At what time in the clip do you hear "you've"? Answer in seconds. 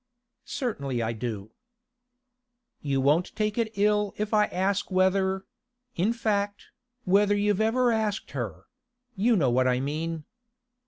7.35-7.61